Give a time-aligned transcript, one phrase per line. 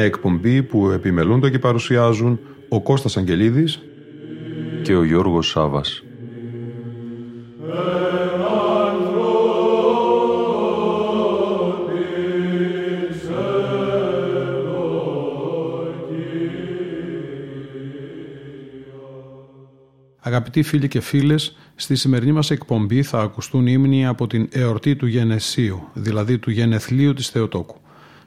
[0.00, 3.80] Μια εκπομπή που επιμελούνται και παρουσιάζουν ο Κώστας Αγγελίδης
[4.82, 6.02] και ο Γιώργος Σάβας.
[20.18, 25.06] Αγαπητοί φίλοι και φίλες, στη σημερινή μας εκπομπή θα ακουστούν ύμνοι από την εορτή του
[25.06, 27.79] Γενεσίου, δηλαδή του Γενεθλίου της Θεοτόκου.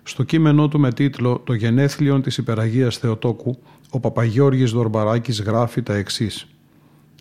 [0.04, 3.58] Στο κείμενό του με τίτλο «Το γενέθλιον της υπεραγίας Θεοτόκου»,
[3.90, 6.48] ο Παπαγιώργης Δορμπαράκης γράφει τα εξής.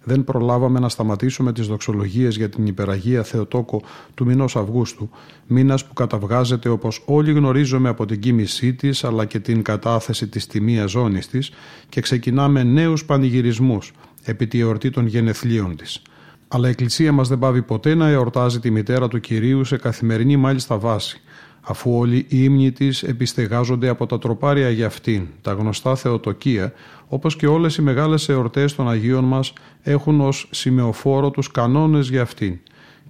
[0.04, 3.82] Δεν προλάβαμε να σταματήσουμε τις δοξολογίες για την υπεραγία Θεοτόκο
[4.14, 5.10] του μηνός Αυγούστου,
[5.46, 10.46] μήνας που καταβγάζεται όπως όλοι γνωρίζουμε από την κοίμησή της αλλά και την κατάθεση της
[10.46, 11.50] τιμίας ζώνης της
[11.88, 13.92] και ξεκινάμε νέους πανηγυρισμούς
[14.24, 16.02] επί τη εορτή των γενεθλίων της.
[16.48, 20.36] Αλλά η Εκκλησία μας δεν πάβει ποτέ να εορτάζει τη μητέρα του Κυρίου σε καθημερινή
[20.36, 21.20] μάλιστα βάση–
[21.62, 26.72] αφού όλοι οι ύμνοι της επιστεγάζονται από τα τροπάρια για αυτήν, τα γνωστά Θεοτοκία,
[27.08, 29.52] όπως και όλες οι μεγάλες εορτές των Αγίων μας
[29.82, 32.58] έχουν ως σημεοφόρο τους κανόνες για αυτήν.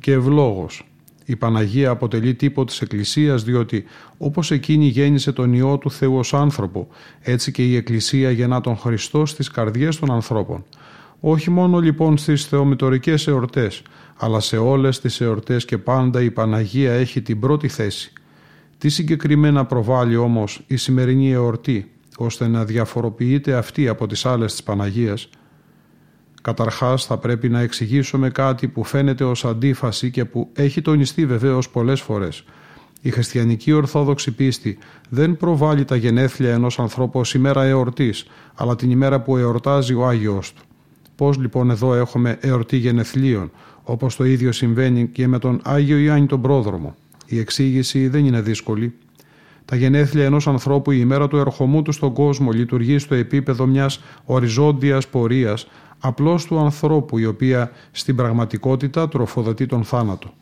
[0.01, 0.87] Και ευλόγος,
[1.25, 3.85] η Παναγία αποτελεί τύπο της Εκκλησίας διότι
[4.19, 6.89] όπως εκείνη γέννησε τον Υιό του Θεού ως άνθρωπο,
[7.21, 10.65] έτσι και η Εκκλησία γεννά τον Χριστό στις καρδιές των ανθρώπων.
[11.21, 13.83] Όχι μόνο λοιπόν στις θεομητορικές εορτές,
[14.17, 18.13] αλλά σε όλες τις εορτές και πάντα η Παναγία έχει την πρώτη θέση.
[18.83, 24.63] Τι συγκεκριμένα προβάλλει όμως η σημερινή εορτή ώστε να διαφοροποιείται αυτή από τις άλλες της
[24.63, 25.29] Παναγίας;
[26.43, 31.71] Καταρχάς θα πρέπει να εξηγήσουμε κάτι που φαίνεται ως αντίφαση και που έχει τονιστεί βεβαίως
[31.71, 32.45] πολλές φορές.
[33.01, 34.79] Η χριστιανική ορθόδοξη πίστη
[35.09, 40.07] δεν προβάλλει τα γενέθλια ενός ανθρώπου ως ημέρα εορτής, αλλά την ημέρα που εορτάζει ο
[40.07, 40.63] Άγιος του.
[41.17, 43.51] Πώς λοιπόν εδώ έχουμε εορτή γενεθλίων,
[43.83, 46.95] όπως το ίδιο συμβαίνει και με τον Άγιο Ιωάννη τον Πρόδρομο;
[47.33, 48.95] Η εξήγηση δεν είναι δύσκολη.
[49.65, 54.01] Τα γενέθλια ενός ανθρώπου η ημέρα του ερχομού του στον κόσμο λειτουργεί στο επίπεδο μιας
[54.25, 55.67] οριζόντιας πορείας
[55.99, 60.33] απλώς του ανθρώπου η οποία στην πραγματικότητα τροφοδοτεί τον θάνατο.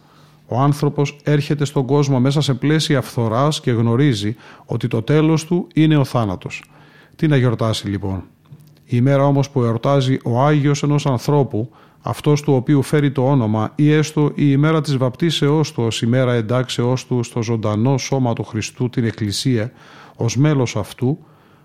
[0.47, 5.67] Ο άνθρωπος έρχεται στον κόσμο μέσα σε πλαίσια φθοράς και γνωρίζει ότι το τέλος του
[5.75, 6.65] είναι ο θάνατος.
[7.17, 8.23] Τι να γιορτάσει λοιπόν;
[8.85, 11.71] Η ημέρα όμως που εορτάζει ο Άγιος ενός ανθρώπου
[12.03, 16.33] αυτός του οποίου φέρει το όνομα ή έστω η ημέρα της βαπτίσεώς του ως ημέρα
[16.33, 19.73] εντάξεώς του στο ζωντανό σώμα του Χριστού την Εκκλησία
[20.17, 21.19] ως μέλος αυτού,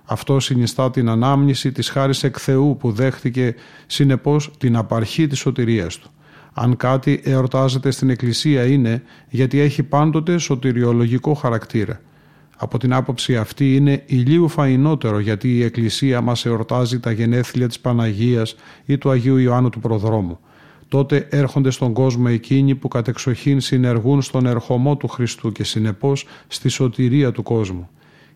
[0.06, 3.56] αυτό συνιστά την ανάμνηση της χάρης εκ Θεού που δέχτηκε
[3.88, 6.10] συνεπώς την απαρχή της σωτηρίας του.
[6.54, 12.00] Αν κάτι εορτάζεται στην Εκκλησία είναι γιατί έχει πάντοτε σωτηριολογικό χαρακτήρα–
[12.58, 17.80] από την άποψη αυτή είναι ηλίου φαϊνότερο γιατί η Εκκλησία μας εορτάζει τα γενέθλια της
[17.80, 18.56] Παναγίας
[18.86, 20.40] ή του Αγίου Ιωάννου του Προδρόμου.
[20.88, 26.70] Τότε έρχονται στον κόσμο εκείνοι που κατεξοχήν συνεργούν στον ερχομό του Χριστού και συνεπώς στη
[26.70, 27.90] σωτηρία του κόσμου.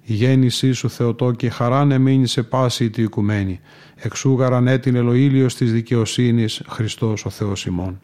[0.04, 3.60] Η γέννησή σου Θεοτό και χαράν εμείνει σε πάση τη οικουμένη.
[3.96, 8.00] Εξούγαραν έτεινε ελοήλιος της δικαιοσύνης Χριστός ο Θεός ημών.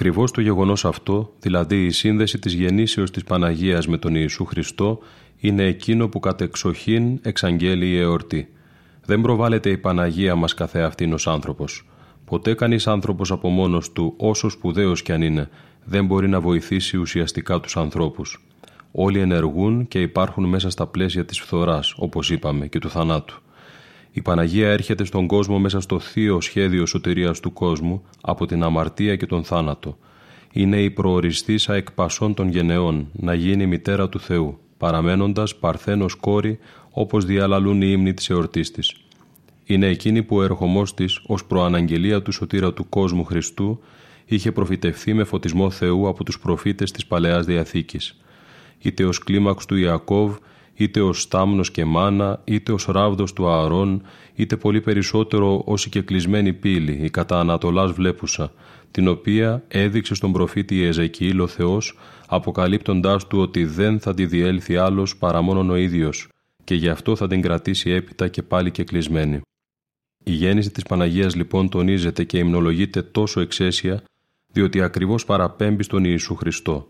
[0.00, 4.98] Ακριβώς το γεγονός αυτό, δηλαδή η σύνδεση της γεννήσεως της Παναγίας με τον Ιησού Χριστό,
[5.36, 8.48] είναι εκείνο που κατεξοχήν εξαγγέλει η εορτή.
[9.04, 11.88] Δεν προβάλλεται η Παναγία μας καθεαυτήν ως άνθρωπος.
[12.24, 15.48] Ποτέ κανείς άνθρωπος από μόνος του, όσος σπουδαίος κι αν είναι,
[15.84, 18.44] δεν μπορεί να βοηθήσει ουσιαστικά τους ανθρώπους.
[18.92, 23.42] Όλοι ενεργούν και υπάρχουν μέσα στα πλαίσια της φθοράς, όπως είπαμε, και του θανάτου.
[24.12, 29.16] Η Παναγία έρχεται στον κόσμο μέσα στο θείο σχέδιο σωτηρίας του κόσμου από την αμαρτία
[29.16, 29.98] και τον θάνατο.
[30.52, 36.58] Είναι η προοριστήσα εκπασών των γενεών να γίνει μητέρα του Θεού, παραμένοντας παρθένος κόρη
[36.90, 38.94] όπως διαλαλούν οι ύμνοι της εορτής της.
[39.64, 43.80] Είναι εκείνη που ο ερχομός της ως προαναγγελία του σωτήρα του κόσμου Χριστού
[44.24, 48.20] είχε προφητευθεί με φωτισμό Θεού από τους προφήτες της Παλαιάς Διαθήκης.
[48.78, 50.36] Είτε ως κλίμαξ του Ιακώβ,
[50.80, 54.02] είτε ως στάμνος και μάνα, είτε ως ράβδος του Ααρών,
[54.34, 58.52] είτε πολύ περισσότερο ως η κεκλεισμένη πύλη, η κατά Ανατολάς βλέπουσα,
[58.90, 64.76] την οποία έδειξε στον προφήτη Εζεκιήλ ο Θεός, αποκαλύπτοντάς του ότι δεν θα τη διέλθει
[64.76, 66.28] άλλος παρά μόνον ο ίδιος
[66.64, 69.40] και γι' αυτό θα την κρατήσει έπειτα και πάλι και κλεισμένη.
[70.24, 74.02] Η γέννηση της Παναγίας λοιπόν τονίζεται και υμνολογείται τόσο εξαίσια,
[74.52, 76.86] διότι ακριβώς παραπέμπει στον Ιησού Χριστό.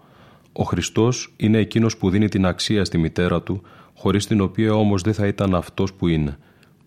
[0.53, 3.63] Ο Χριστός είναι εκείνος που δίνει την αξία στη μητέρα του,
[4.01, 6.37] χωρίς την οποία όμως δεν θα ήταν αυτός που είναι,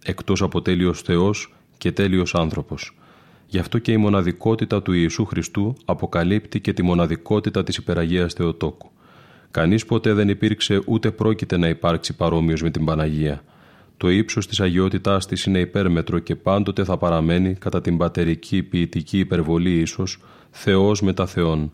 [0.05, 2.97] εκτός από τέλειος Θεός και τέλειος άνθρωπος.
[3.47, 8.91] Γι' αυτό και η μοναδικότητα του Ιησού Χριστού αποκαλύπτει και τη μοναδικότητα της υπεραγίας Θεοτόκου.
[9.51, 13.43] Κανείς ποτέ δεν υπήρξε ούτε πρόκειται να υπάρξει παρόμοιος με την Παναγία.
[13.97, 19.19] Το ύψος της αγιότητάς της είναι υπέρμετρο και πάντοτε θα παραμένει κατά την πατερική ποιητική
[19.19, 20.19] υπερβολή ίσως
[20.51, 21.71] Θεός μετά Θεόν.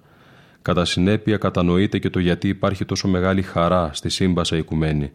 [0.61, 5.11] Κατά συνέπεια κατανοείται και το γιατί υπάρχει τόσο μεγάλη χαρά στη σύμπασα οικουμένη,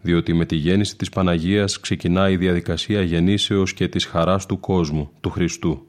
[0.00, 5.10] διότι με τη γέννηση της Παναγίας ξεκινάει η διαδικασία γεννήσεως και της χαράς του κόσμου,
[5.20, 5.86] του Χριστού.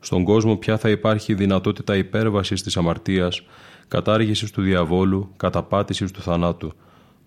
[0.00, 3.42] Στον κόσμο πια θα υπάρχει δυνατότητα υπέρβασης της αμαρτίας,
[3.88, 6.72] κατάργησης του διαβόλου, καταπάτησης του θανάτου.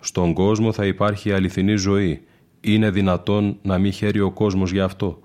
[0.00, 2.22] Στον κόσμο θα υπάρχει αληθινή ζωή.
[2.60, 5.20] Είναι δυνατόν να μην χαίρει ο κόσμος γι' αυτό.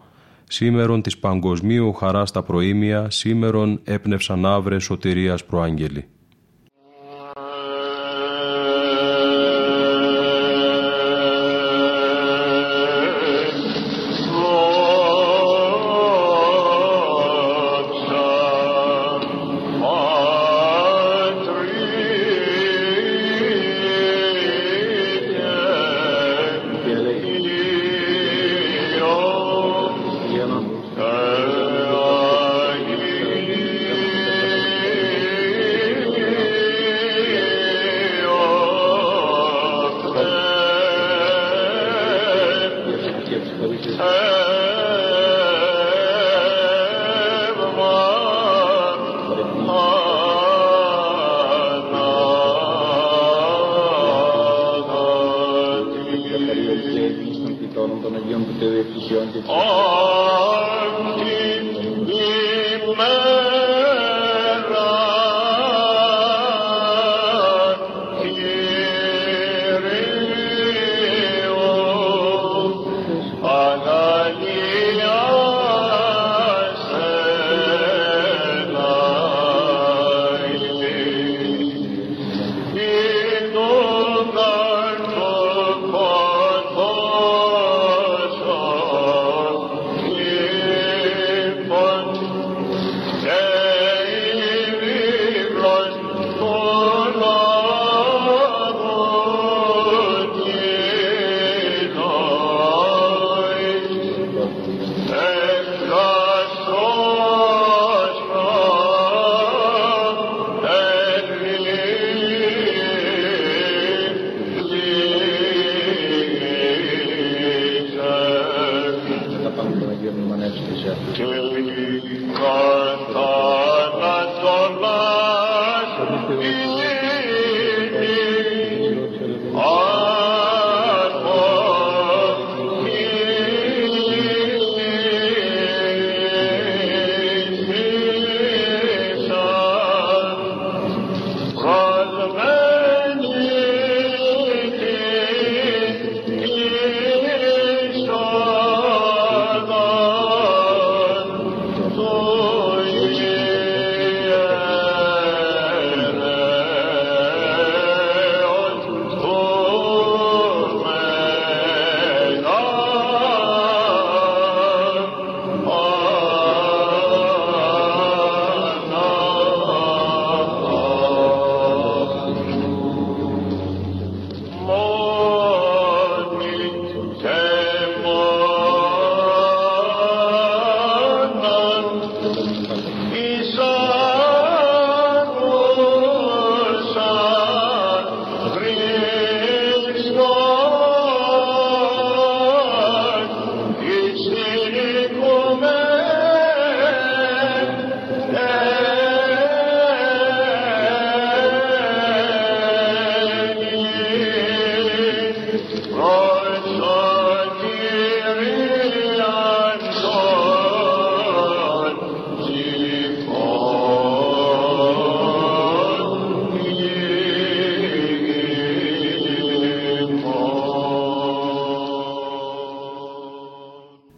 [0.47, 6.07] Σήμερον της παγκοσμίου χαράς στα προήμια, σήμερον έπνευσαν άβρες σωτηρίας προάγγελοι.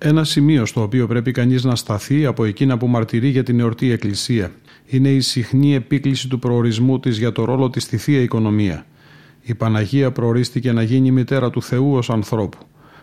[0.08, 3.92] Ένα σημείο στο οποίο πρέπει κανείς να σταθεί από εκείνα που μαρτυρεί για την εορτή
[3.92, 4.52] Εκκλησία
[4.86, 8.86] είναι η συχνή επίκληση του προορισμού της για το ρόλο της στη Θεία Οικονομία.
[9.42, 12.58] Η Παναγία προορίστηκε να γίνει η μητέρα του Θεού ως ανθρώπου.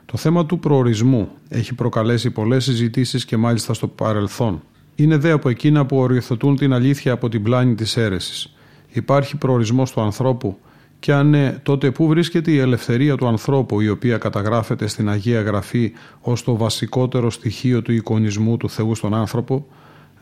[0.07, 4.63] Το θέμα του προορισμού έχει προκαλέσει πολλές συζητήσεις και μάλιστα στο παρελθόν.
[4.95, 8.55] Είναι δε από εκείνα που οριοθετούν την αλήθεια από την πλάνη της αίρεσης.
[8.93, 10.59] Υπάρχει προορισμός του ανθρώπου
[11.05, 15.41] και αν ναι, τότε πού βρίσκεται η ελευθερία του ανθρώπου η οποία καταγράφεται στην Αγία
[15.41, 19.67] Γραφή ως το βασικότερο στοιχείο του εικονισμού του Θεού στον άνθρωπο,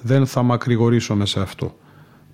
[0.01, 1.77] δεν θα μακρηγορήσουμε σε αυτό.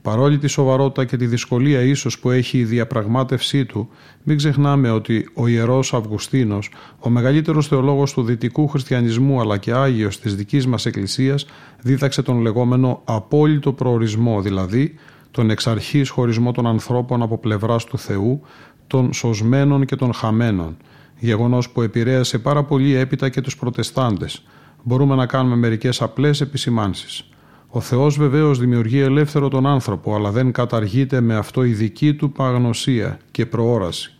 [0.03, 3.89] Παρόλη τη σοβαρότητα και τη δυσκολία ίσως που έχει η διαπραγμάτευσή του,
[4.23, 10.21] μην ξεχνάμε ότι ο Ιερός Αυγουστίνος, ο μεγαλύτερος θεολόγος του δυτικού χριστιανισμού αλλά και Άγιος
[10.21, 11.47] της δικής μας Εκκλησίας,
[11.83, 14.95] δίδαξε τον λεγόμενο απόλυτο προορισμό, δηλαδή
[15.31, 18.41] τον εξ αρχής χωρισμό των ανθρώπων από πλευράς του Θεού,
[18.87, 20.77] των σωσμένων και των χαμένων,
[21.19, 24.43] γεγονός που επηρέασε πάρα πολύ έπειτα και τους προτεστάντες.
[24.83, 27.29] Μπορούμε να κάνουμε μερικές απλές επισημάνσεις.
[27.69, 32.33] Ο Θεός βεβαίως δημιουργεί ελεύθερο τον άνθρωπο, αλλά δεν καταργείται με αυτό η δική του
[32.33, 34.13] παγνωσία και προόραση.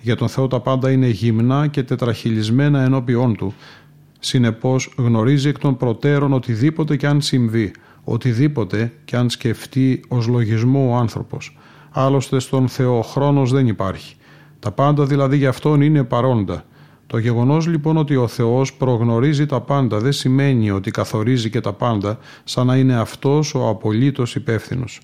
[0.00, 3.54] Για τον Θεό τα πάντα είναι γυμνά και τετραχυλισμένα ενώπιόν του.
[4.18, 7.72] Συνεπώς γνωρίζει εκ των προτέρων οτιδήποτε και αν συμβεί,
[8.04, 11.58] οτιδήποτε και αν σκεφτεί ως λογισμό ο άνθρωπος.
[11.90, 14.16] Άλλωστε στον Θεό χρόνος δεν υπάρχει.
[14.58, 16.64] Τα πάντα δηλαδή για Αυτόν είναι παρόντα.
[17.06, 21.72] Το γεγονός λοιπόν ότι ο Θεός προγνωρίζει τα πάντα δεν σημαίνει ότι καθορίζει και τα
[21.72, 25.00] πάντα σαν να είναι αυτός ο απολύτως υπεύθυνος.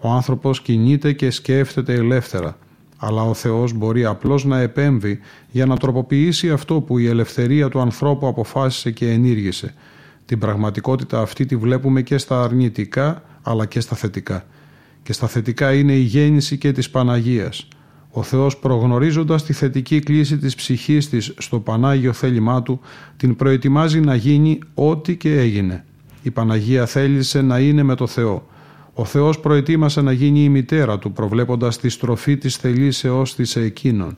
[0.00, 2.56] Ο άνθρωπος κινείται και σκέφτεται ελεύθερα,
[2.96, 5.18] αλλά ο Θεός μπορεί απλώς να επέμβει
[5.50, 9.74] για να τροποποιήσει αυτό που η ελευθερία του ανθρώπου αποφάσισε και ενήργησε.
[10.24, 14.44] Την πραγματικότητα αυτή τη βλέπουμε και στα αρνητικά αλλά και στα θετικά.
[15.02, 17.68] Και στα θετικά είναι η γέννηση και της Παναγίας.
[18.10, 22.80] Ο Θεός προγνωρίζοντας τη θετική κλίση της ψυχής της στο Πανάγιο θέλημά Του,
[23.16, 25.84] την προετοιμάζει να γίνει ό,τι και έγινε.
[26.22, 28.46] Η Παναγία θέλησε να είναι με το Θεό.
[28.94, 33.60] Ο Θεός προετοίμασε να γίνει η μητέρα Του, προβλέποντας τη στροφή της θελήσεώς της σε
[33.60, 34.16] εκείνον.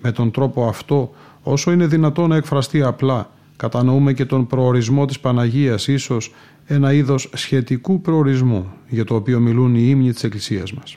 [0.00, 5.20] Με τον τρόπο αυτό, όσο είναι δυνατό να εκφραστεί απλά, κατανοούμε και τον προορισμό της
[5.20, 6.34] Παναγίας, ίσως
[6.66, 10.96] ένα είδος σχετικού προορισμού, για το οποίο μιλούν οι ύμνοι της Εκκλησίας μας.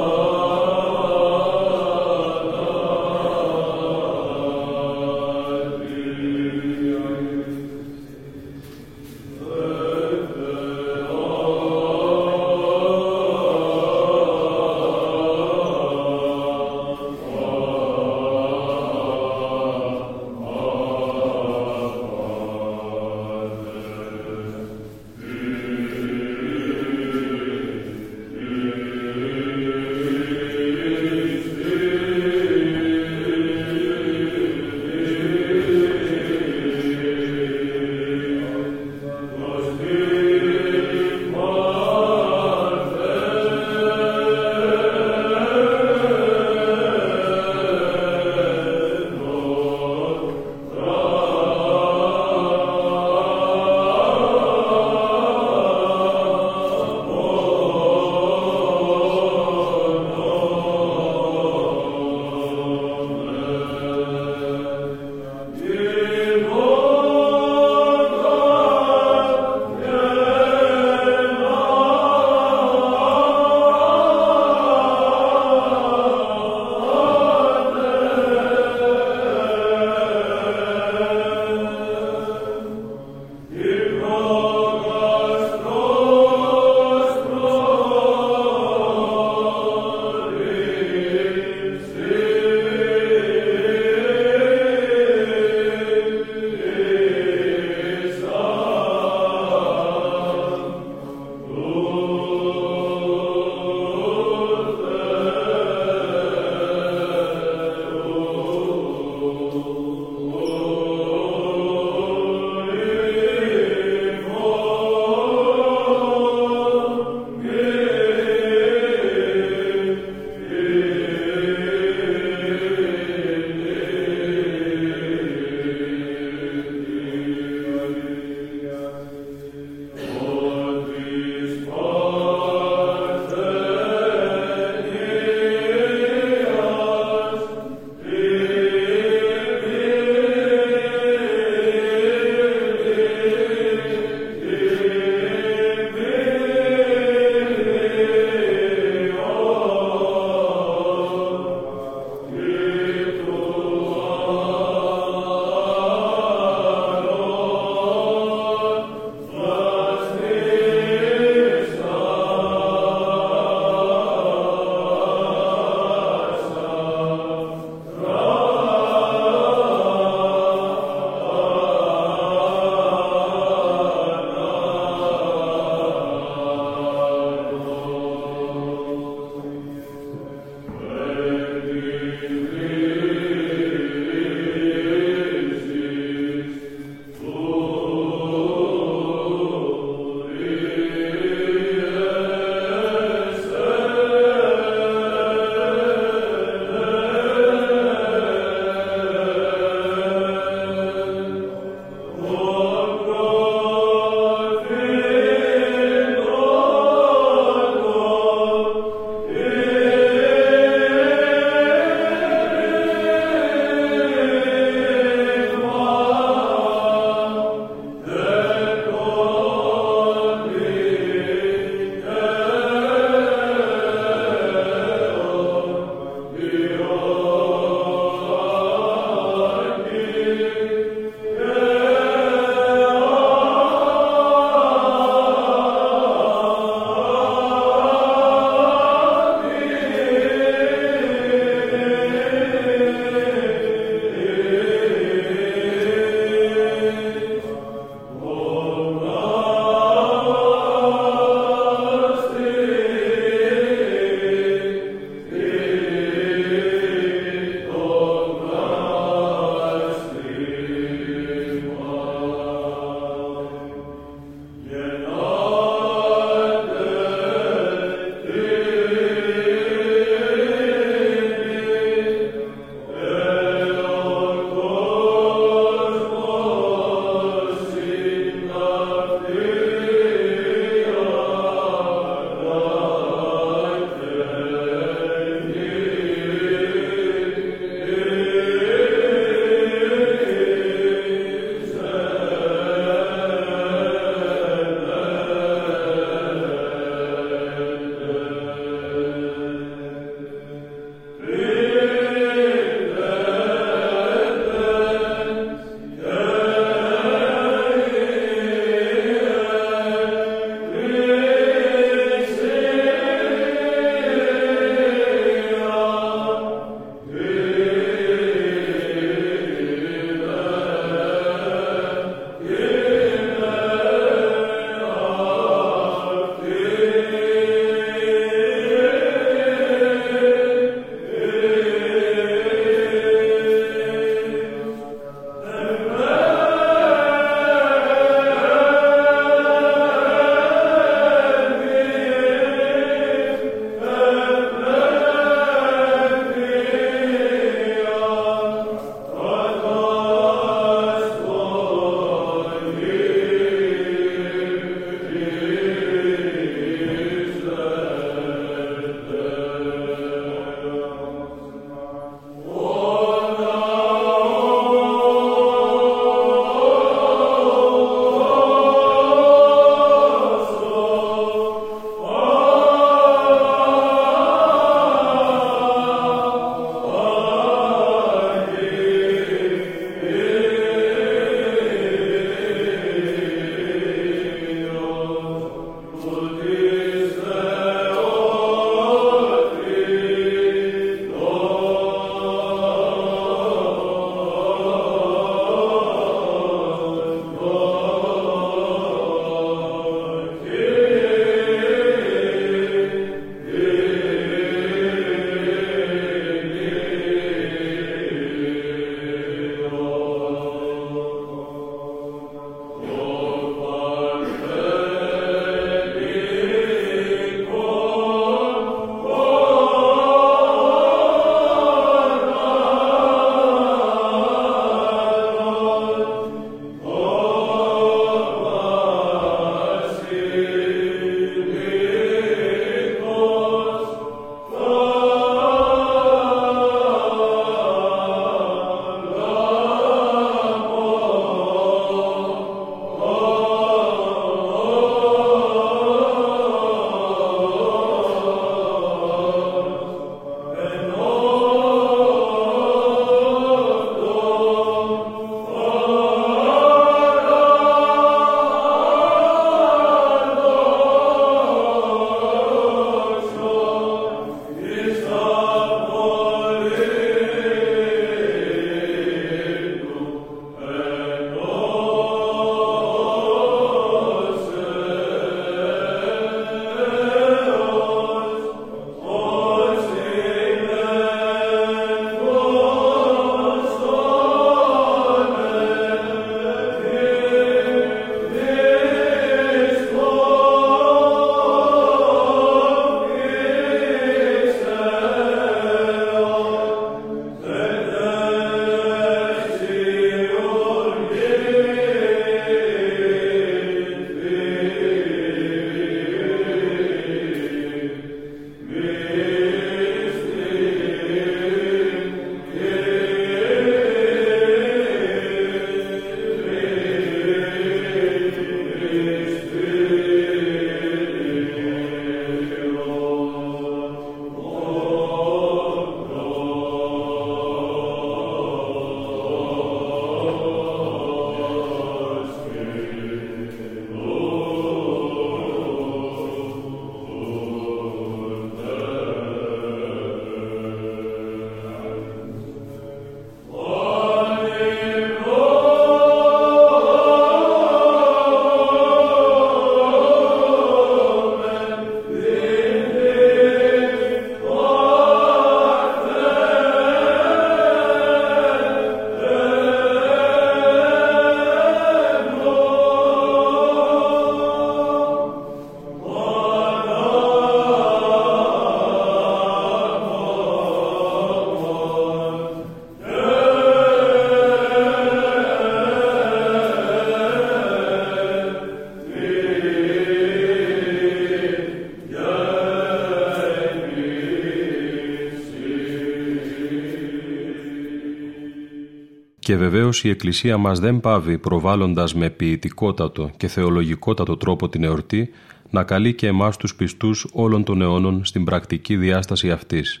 [590.02, 595.30] Η Εκκλησία μας δεν πάβει προβάλλοντας με ποιητικότατο και θεολογικότατο τρόπο την εορτή
[595.70, 600.00] να καλεί και εμάς τους πιστούς όλων των αιώνων στην πρακτική διάσταση αυτής,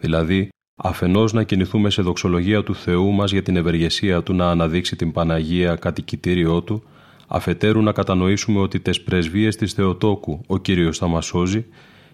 [0.00, 4.96] δηλαδή αφενός να κινηθούμε σε δοξολογία του Θεού μας για την ευεργεσία Του να αναδείξει
[4.96, 6.82] την Παναγία κατοικητήριό Του,
[7.28, 11.64] αφετέρου να κατανοήσουμε ότι τες πρεσβείες της Θεοτόκου ο Κύριος θα μας σώζει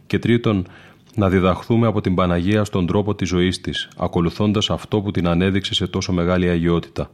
[0.07, 0.67] και τρίτον
[1.15, 5.75] να διδαχθούμε από την Παναγία στον τρόπο της ζωής της, ακολουθώντας αυτό που την ανέδειξε
[5.75, 7.11] σε τόσο μεγάλη αγιότητα,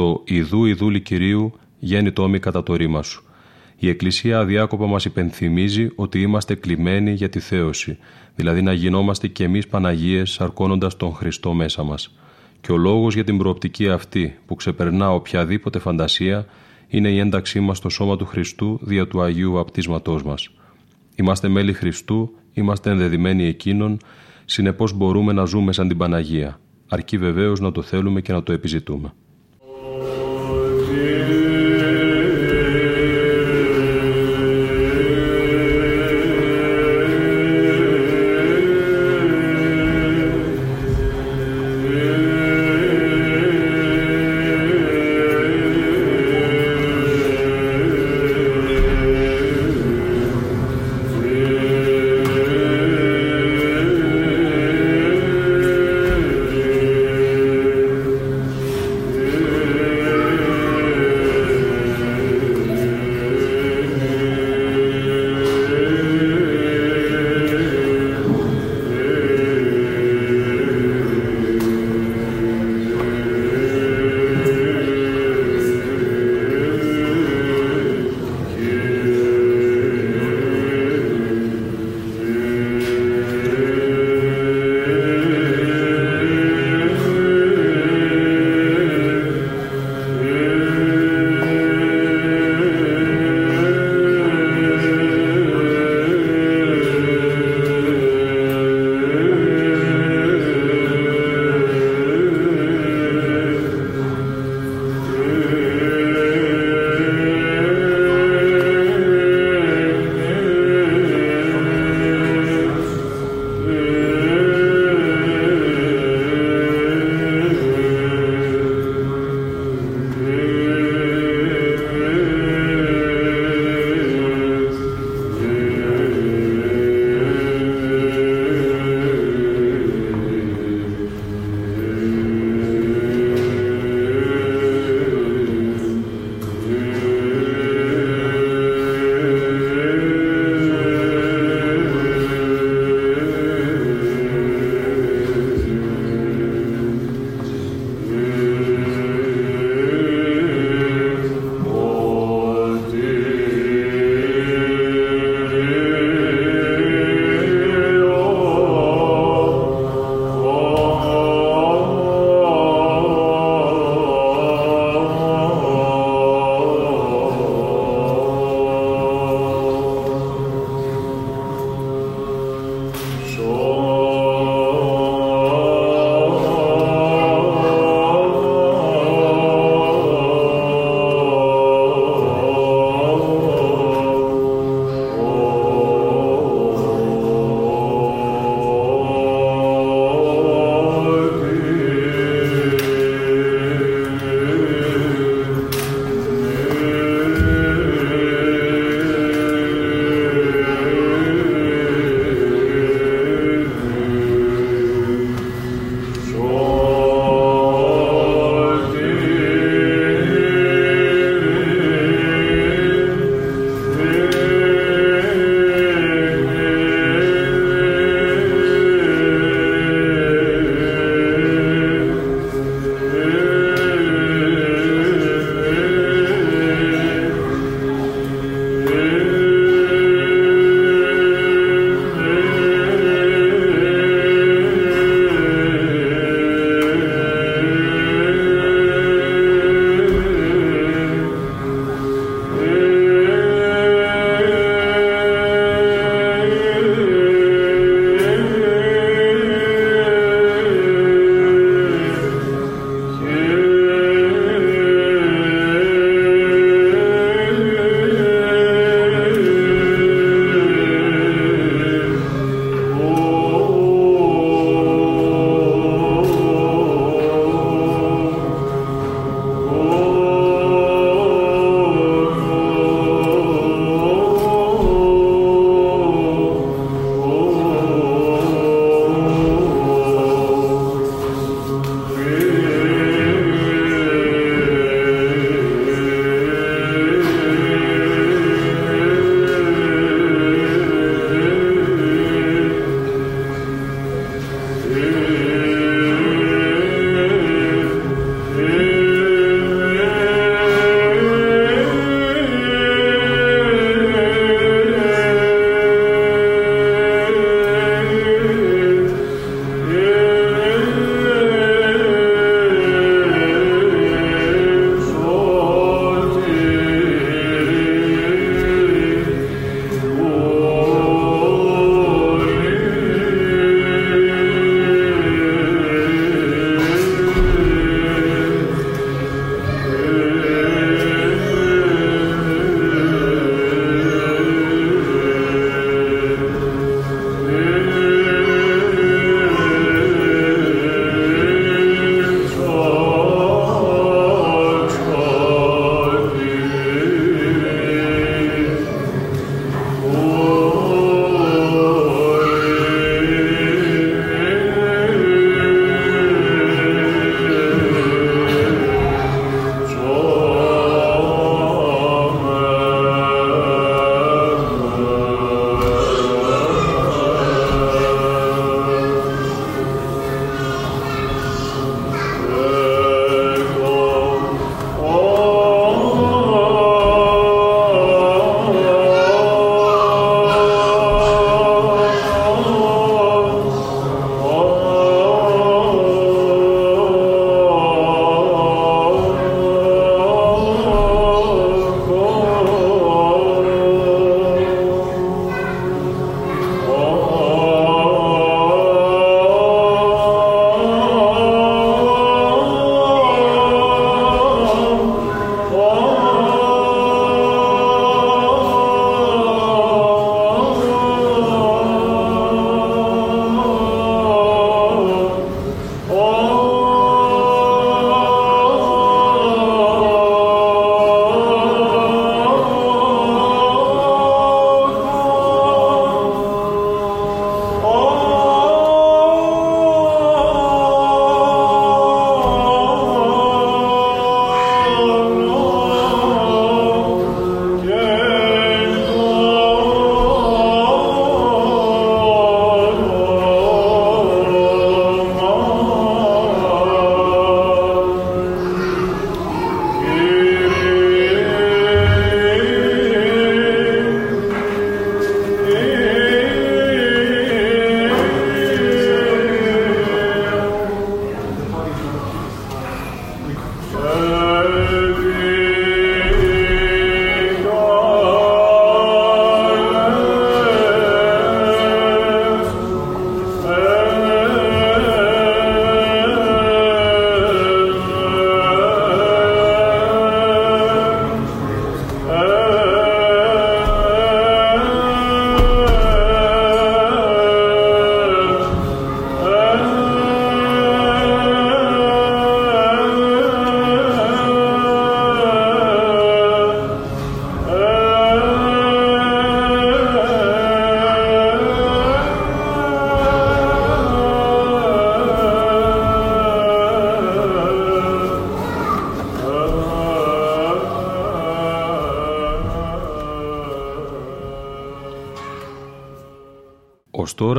[0.00, 3.24] το «Ιδού Ιδούλη Κυρίου γέννη τόμη κατά το ρήμα σου».
[3.76, 7.98] Η Εκκλησία αδιάκοπα μας υπενθυμίζει ότι είμαστε κλειμένοι για τη θέωση,
[8.34, 12.14] δηλαδή να γινόμαστε κι εμείς Παναγίες αρκώνοντας τον Χριστό μέσα μας.
[12.60, 16.46] Και ο λόγος για την προοπτική αυτή που ξεπερνά οποιαδήποτε φαντασία
[16.88, 20.50] είναι η ένταξή μας στο σώμα του Χριστού δια του Αγίου Απτίσματός μας.
[21.14, 23.98] Είμαστε μέλη Χριστού, είμαστε ενδεδειμένοι εκείνων,
[24.44, 28.52] συνεπώς μπορούμε να ζούμε σαν την Παναγία, αρκεί βεβαίως να το θέλουμε και να το
[28.52, 29.12] επιζητούμε.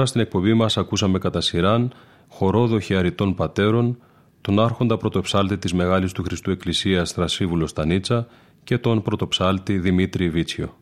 [0.02, 1.92] Τώρα στην εκπομπή μας ακούσαμε κατά σειράν
[2.28, 3.98] χορόδοχοι αριτών πατέρων,
[4.42, 8.28] τον άρχοντα πρωτοψάλτη της Μεγάλης του Χριστού Εκκλησίας Στρασίβουλο Στανίτσα
[8.64, 10.78] και τον πρωτοψάλτη Δημήτρη Βίτσιο.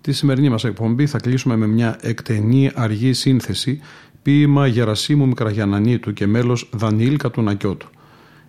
[0.00, 3.80] Τη σημερινή μας εκπομπή θα κλείσουμε με μια εκτενή αργή σύνθεση
[4.22, 7.88] ποίημα Γερασίμου Μικραγιανανίτου και μέλος Δανιήλ Κατουνακιώτου.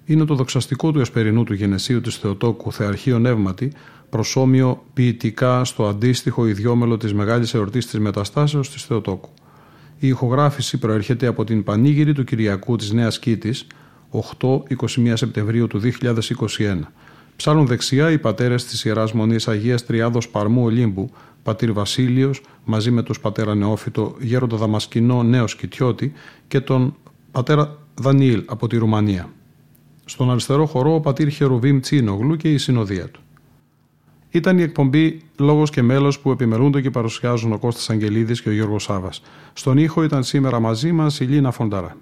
[0.05, 3.71] Είναι το δοξαστικό του εσπερινού του γενεσίου της Θεοτόκου Θεαρχείο Νεύματι
[4.09, 9.29] προσώμιο ποιητικά στο αντίστοιχο ιδιόμελο της Μεγάλης Εορτής της Μεταστάσεως της Θεοτόκου.
[10.03, 13.67] Η ηχογράφηση προέρχεται από την Πανήγυρη του Κυριακού της Νέας Κήτης
[14.39, 16.91] 8-21 Σεπτεμβρίου του 2021.
[17.35, 21.11] Ψάλλουν δεξιά οι πατέρες της Ιεράς Μονής Αγίας Τριάδος Παρμού Ολύμπου,
[21.43, 26.13] πατήρ Βασίλειος, μαζί με τους πατέρα Νεόφυτο, γέροντα Δαμασκηνό Νέο Σκητιώτη
[26.47, 26.95] και τον
[27.31, 29.29] πατέρα Δανιήλ από τη Ρουμανία.
[30.05, 33.21] Στον αριστερό χορό ο πατήρ Χερουβίμ Τσίνογλου και η συνοδεία του.
[34.31, 38.51] Ήταν η εκπομπή Λόγος και Μέλος που επιμελούνται και παρουσιάζουν ο Κώστας Αγγελίδης και ο
[38.51, 39.21] Γιώργος Σάβας.
[39.53, 41.95] Στον ήχο ήταν σήμερα μαζί μας η Λίνα Φοντάρα.